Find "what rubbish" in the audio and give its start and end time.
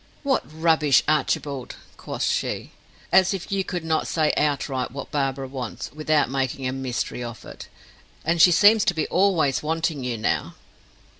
0.23-1.03